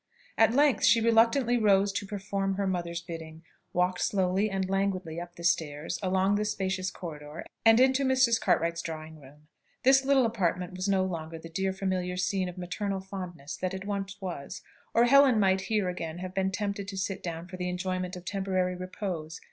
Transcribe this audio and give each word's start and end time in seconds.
At 0.35 0.55
length 0.55 0.83
she 0.83 0.99
reluctantly 0.99 1.57
rose 1.59 1.91
to 1.91 2.07
perform 2.07 2.55
her 2.55 2.65
mother's 2.65 3.01
bidding, 3.03 3.43
walked 3.71 4.01
slowly 4.01 4.49
and 4.49 4.67
languidly 4.67 5.21
up 5.21 5.35
the 5.35 5.43
stairs, 5.43 5.99
along 6.01 6.33
the 6.37 6.43
spacious 6.45 6.89
corridor, 6.89 7.45
and 7.63 7.79
into 7.79 8.03
Mrs. 8.03 8.41
Cartwright's 8.41 8.81
dressing 8.81 9.19
room. 9.19 9.47
This 9.83 10.03
little 10.03 10.25
apartment 10.25 10.73
was 10.75 10.89
no 10.89 11.03
longer 11.05 11.37
the 11.37 11.49
dear 11.49 11.71
familiar 11.71 12.17
scene 12.17 12.49
of 12.49 12.57
maternal 12.57 12.99
fondness 12.99 13.55
that 13.57 13.75
it 13.75 13.85
once 13.85 14.19
was, 14.19 14.63
or 14.95 15.03
Helen 15.05 15.39
might 15.39 15.61
here 15.69 15.87
again 15.87 16.17
have 16.17 16.33
been 16.33 16.49
tempted 16.49 16.87
to 16.87 16.97
sit 16.97 17.21
down 17.21 17.47
for 17.47 17.57
the 17.57 17.69
enjoyment 17.69 18.15
of 18.15 18.25
temporary 18.25 18.75
repose. 18.75 19.39